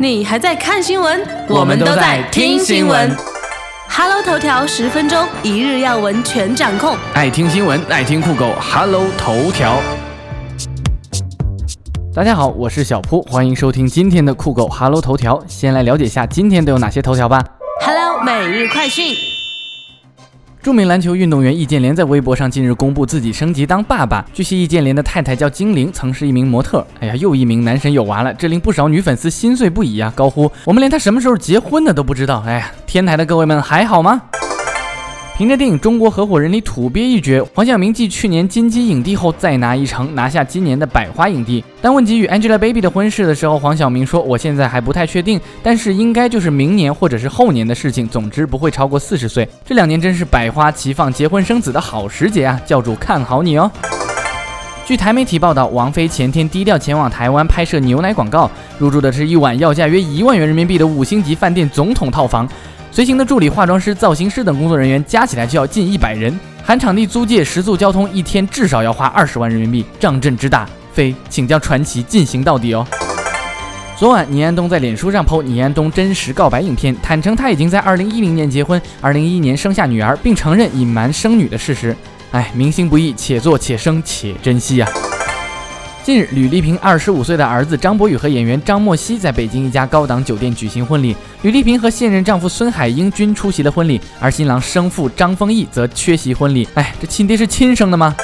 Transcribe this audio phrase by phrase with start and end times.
[0.00, 1.26] 你还在看新闻？
[1.48, 3.10] 我们都在听新闻。
[3.88, 6.96] Hello 头条十分钟，一日要闻全掌控。
[7.14, 9.82] 爱听新闻，爱听酷狗，Hello 头条。
[12.14, 15.42] 大家好，我是小铺，欢迎收听今天的酷狗 Hello 头条。
[15.48, 17.44] 先来了解一下今天都有哪些头条吧。
[17.84, 19.16] Hello 每日快讯。
[20.68, 24.22] 著名篮球运动员易建联在微博上近日公布自己升级当爸爸。
[24.34, 26.86] 据悉，易建联的太太叫精灵，曾是一名模特。
[27.00, 30.12] 哎呀，又一名男神有娃了，这令不少女粉丝心碎不已啊！
[30.14, 34.20] 高呼：“我们连他什么时候结婚的都不知道！”哎呀，天台的各位们还好吗？
[35.38, 41.62] 凭着电影《中国合伙人》里土鳖一角，黄晓明继去年金鸡影帝后再拿一城，拿下今年的百花影帝。
[41.80, 49.48] 当问及与 Angelababy 的婚事的时候，黄晓明说：“我现在还不太确定，但是应该就是明年或者是后年的事情，总之不会超过四十岁。
[49.64, 52.60] 这两年真是百花齐放、结婚生子的好时节啊！
[52.66, 53.70] 教主看好你哦。”
[54.84, 62.48] 据台媒体报道，王菲前天低调前往台湾拍摄牛奶广告，入住的是一晚要价约一万元人民币的五星级饭店总统套房。
[62.98, 72.84] 随行的助理、化妆师、造型师等工作人员加起来就要近一百人，含场地租借、食宿、交通，一天至少要花二十万人民币，仗阵之大，非请将传奇进行到底哦。
[73.96, 81.94] 昨晚，倪安东在脸书上 PO 倪安东真实告白影片，坦诚他已经在2010年结婚，2011年生下女儿，并承认隐瞒生女的事实。
[82.32, 84.90] 哎，明星不易，且做且生且珍惜啊！
[86.08, 91.14] 近日，吕丽萍二十五岁的儿子张博宇和演员张默熙在北京一家高档酒店举行婚礼。
[91.42, 96.66] 吕丽萍和现任丈夫孙海英均出席了婚礼，而新郎生父张丰毅则缺席婚礼。
[96.72, 98.16] 哎，这亲爹是亲生的吗？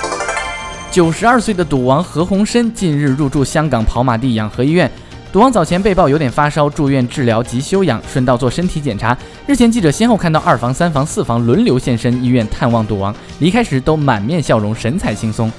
[0.90, 4.90] 九十二岁的赌王何鸿燊近日入住香港跑马地养和医院。
[5.30, 9.14] 赌王早前被曝有点发烧，住院治疗及休养，顺道做身体检查。
[9.46, 15.52] 日前，记者先后看到二房、三房、四房轮流现身医院探望赌王，离开时都满面笑容，神采轻松。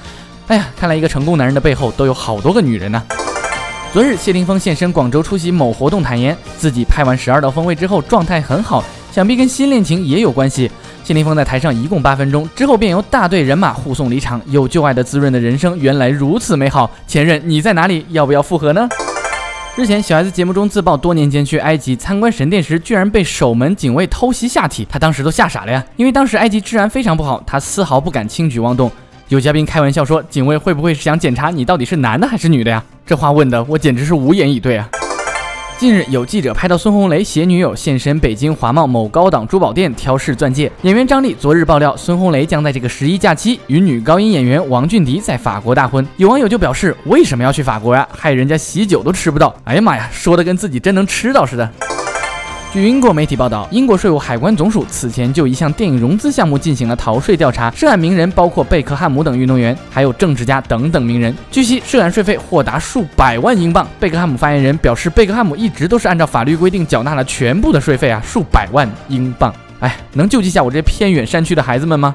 [0.48, 3.02] 哎呀，看来一个成功男人的背后都有好多个女人呢、
[3.92, 10.70] 昨日，谢霆锋现身广州出席某活动，坦言自己拍完《十二道锋味》之后状态很好，想必跟新恋情也有关系。
[11.02, 14.40] 谢霆锋在台上一共八分钟，之后便由大队人马护送离场。
[14.46, 16.88] 有旧爱的滋润的人生，原来如此美好。
[17.08, 18.06] 前任你在哪里？
[18.10, 18.88] 要不要复合呢？
[19.74, 25.84] 日前，小 S 节目中自曝多年前去埃及参观神殿时，居然被守门警卫偷袭下体，她当时都吓傻了呀！
[25.96, 28.88] 因为当时埃及治安非常不好，她丝毫不敢轻举妄动。
[29.28, 34.88] 有嘉宾开玩笑说：“警卫会不会是想检查你到底是男的还是女的呀？”这话问的我简直是无言以对啊！
[35.78, 40.70] 近日，有记者拍到孙红雷携女友现身北京华贸某高档珠宝店挑饰钻戒。
[40.82, 46.06] 演员张丽昨日爆料，孙红雷将在这个十一假期与女高音演员王俊迪在法国大婚。
[46.18, 48.06] 有网友就表示：“为什么要去法国呀？
[48.12, 51.68] 害人家喜酒都吃不到！”哎呀妈呀，说的跟自己真能吃到似的。
[52.76, 61.34] 据英国媒体报道，英国税务海关总署此前就一项电影融资项目进行了逃税调查，涉案名人包括贝克汉姆等运动员，还有政治家等等名人。
[61.50, 63.88] 据悉，涉案税费或达数百万英镑。
[63.98, 69.50] 贝克汉姆发言人表示，贝克汉姆一直都是按照法律规定缴纳了全部的税费啊，数百万英镑。
[69.80, 72.14] 哎，能救济下我这偏远山区的孩子们吗？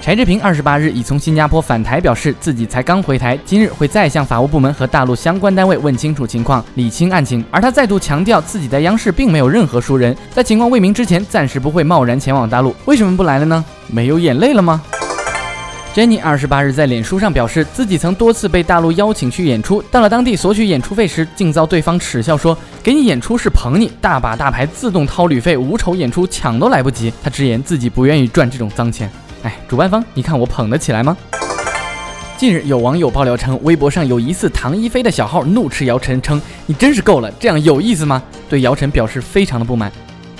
[0.00, 7.44] 柴智屏二十八日已从新加坡返台，表示自己才刚回台，今日会再向法务部门和大陆相关单位问清楚情况，理清案情。
[7.50, 12.74] 而他再度强调，自己在央视并没有任何熟人，在情况未明之前，暂时不会贸然前往大陆。
[12.86, 13.62] 为什么不来了呢？
[13.88, 14.80] 没有眼泪了吗
[15.94, 29.10] ？Jenny 二十八日在脸书上表示，自己曾多次被大陆邀请去演出，到了当地索取演出费时，竟遭对方耻笑说：“给你演出是捧你，大把大牌自动掏旅费，无酬演出抢都来不及。”他直言自己不愿意赚这种脏钱。
[29.48, 31.16] 哎，主办方，你看我捧得起来吗？
[32.36, 38.22] 近日有网友爆料称，微博上有疑似唐一菲的小号怒斥姚晨，称你真是够了，这样有意思吗？
[38.46, 39.90] 对姚晨表示非常的不满。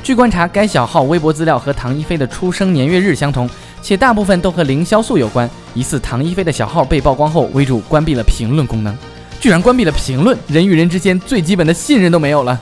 [0.02, 3.48] 据观察，该小号微博资料和唐一菲的出生年月日相同，
[3.80, 5.48] 且大部分都和凌潇肃有关。
[5.72, 8.94] 疑似唐一菲的小号被曝光后，微主关闭了评论功能，
[9.40, 12.58] 居然关闭了评论，人与人之间最基本的信任都没有了。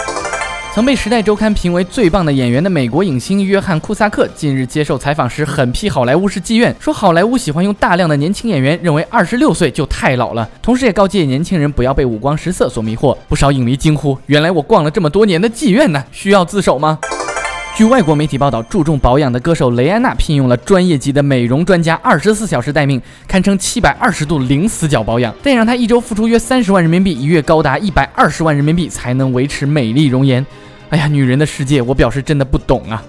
[0.76, 13.16] 曾被《时代周刊》评为最棒的演员的美国影星约翰·库萨克近日接受采访时狠批好莱坞是妓院，说好莱坞喜欢用大量的年轻演员，认为二十六岁就太老了，同时也告诫年轻人不要被五光十色所迷惑。
[13.26, 16.98] 不少影迷惊呼：“原来我逛了这么多年的妓院呢，需要自首吗？”
[17.74, 30.44] 据外国媒体报道，注重保养的歌手雷安娜聘用了专业级的美容专家，二十四小时待命，堪称七百二十度零死角保养，但让她一周付出约三十万人民币，一月高达一百二十万人民币才能维持美丽容颜。
[30.90, 33.02] 哎呀，女人的世界，我表示真的不懂啊。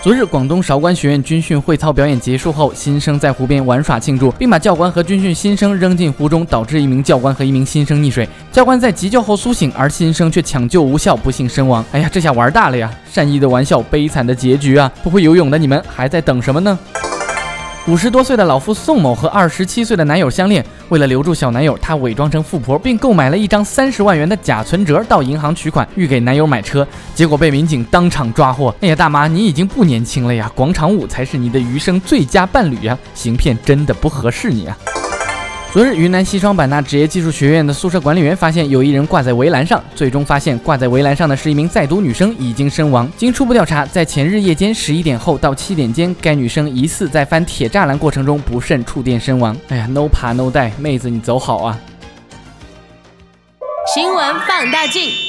[0.00, 8.28] 昨日，广东韶关学院军训会操表演结束后，新生在湖边玩耍庆祝，并把教官和军训新生扔进湖中，导致一名教官和一名新生溺水。
[8.52, 11.84] 教官在急救后苏醒，而新生却抢救无效，不幸身亡。
[11.90, 12.88] 哎呀，这下玩大了呀！
[13.10, 14.90] 善意的玩笑，悲惨的结局啊！
[15.02, 16.78] 不会游泳的你们还在等什么呢？
[17.88, 28.74] 五十多岁的老夫宋某和二十七岁的男友相恋，为了留住小男友，他伪装成富婆，并购买了一张三十万元的假存折到银行取款，欲给男友买车，结果被民警当场抓获。
[28.82, 34.76] 哎呀，大妈，你已经不年轻了呀，广场舞才是你的余生最佳伴侣呀，行骗真的不合适你啊。
[35.70, 43.06] 昨日，云南西双版纳职业技术学院的宿舍管理员发现有一人挂在围栏上，最终发现挂在围栏上的是一名在读女生，已经身亡。
[43.18, 49.54] 经初步调查，在前日夜间十一点后到七点间，该女生疑似在翻铁栅栏过程中不慎触电身亡。
[49.68, 51.78] 哎呀，no 爬 no 带，妹子你走好啊！
[53.94, 55.27] 新闻放大镜。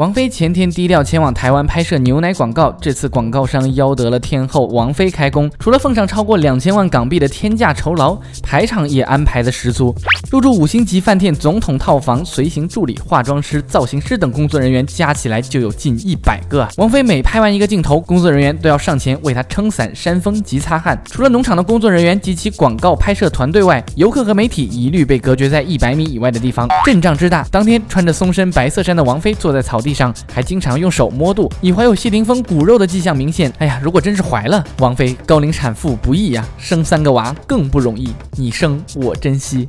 [0.00, 9.94] 王菲前天低调前往台湾拍摄牛奶广告，这次广告商邀得了天后王菲开工，除了奉上超过两千万港币的天价酬劳，排场也安排的十足。
[10.30, 16.66] 入住五星级饭店、总统套房、随行助理、化妆师、造型师等工作人员加起来就有近一百个。
[16.78, 20.98] 王菲每拍完一个镜头，工作人员都要上前为她撑伞、扇风及擦汗。
[21.04, 26.66] 除了农场的工作人员及其广告拍摄团队外，游客和媒体一律被隔绝在一百米以外的地方。
[26.86, 29.89] 阵仗之大，当天穿着松身白色衫的王菲坐在草地。
[29.90, 33.52] 地上还经常用手摸肚，已怀有谢霆锋骨肉的迹象明显。
[33.58, 38.14] 哎呀，如果真是怀了，王菲高龄产妇不易呀，生三个娃更不容易。
[38.36, 39.66] 你生我珍惜。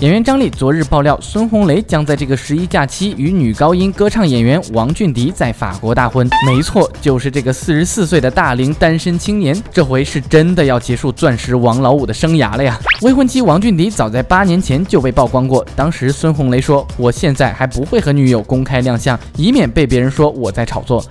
[0.00, 6.26] 演员张丽昨日爆料，孙红雷将在这个十一假期与女高音歌唱演员王俊迪在法国大婚。
[6.46, 12.80] 没错，就是这个四十四岁的大龄单身青年，这回是真的要结束钻石王老五的生涯了呀！
[13.02, 21.04] 未婚妻王俊迪早在八年前就被曝光过，当时孙红雷说：“我现在还不会和女友公开亮相，以免被别人说我在炒作。”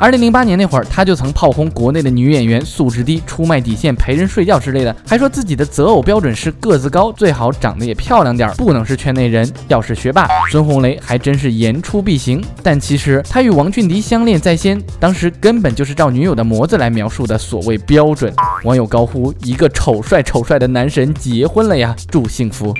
[0.00, 10.28] 二零零八年那会儿，他就曾炮轰国内的女演员素质低、出卖底线、陪人睡觉之类的，还说自己的择偶标准是个子高，最好长得也漂亮点，不能是圈内人，要是学霸。
[10.52, 12.40] 孙红雷还真是言出必行。
[12.62, 18.32] 但其实他与王俊迪相恋在先，当时根本就是照女友的模子来描述的所谓标准。
[18.62, 22.72] 网友高呼：“一个丑帅丑帅的男神结婚了呀，祝幸福！”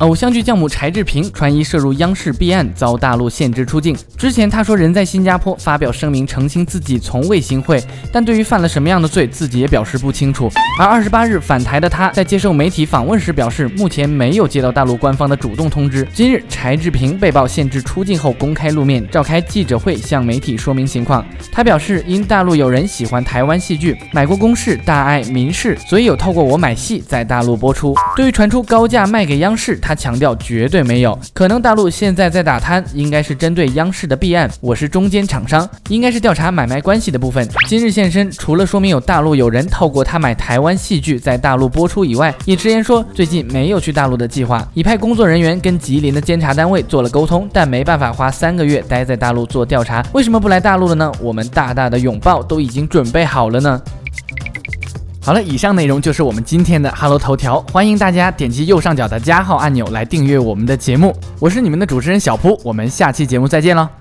[0.00, 3.94] 偶像剧教母柴智屏穿衣涉入央视弊案，遭大陆限制出境。
[4.16, 7.78] 之前他说人在新加坡，发表声明澄清自己从未行贿，
[8.10, 10.50] 但对于犯了什么样的罪，自己也表示不清楚。
[10.78, 16.08] 而二十八日返台的他在接受媒体访问时表示，目前没有接到大陆官方的主动通知。
[16.14, 21.22] 今日柴智屏被曝限制出境后，公开露面召开记者会，向媒体说明情况。
[21.52, 27.94] 他表示，因大陆有人喜欢台湾戏剧，买过公视、大爱、民视，所以有透过我买戏在大陆播出。
[28.16, 29.89] 对于传出高价卖给央视，他。
[29.90, 37.44] 他强调绝对没有可能，大陆现在在打贪，应该是针对央视的弊案，我是中间厂商，应该是调查买卖关系的部分。
[37.66, 50.06] 今日现身，除了说明有大陆有人透过他买台湾戏剧在大陆播出以外，也直言说最近没有去大陆的计划，已派工作人员跟吉林的监察单位做了沟通，但没办法花三个月待在大陆做调查。
[50.12, 51.10] 为什么不来大陆了呢？
[51.20, 53.82] 我们大大的拥抱都已经准备好了呢。
[55.30, 61.14] 好了，以上内容就是我们今天的 Hello 头条，欢迎大家点击右上角的加号按钮来订阅我们的节目。
[61.38, 63.99] 我是你们的主持人小铺，我们下期节目再见了。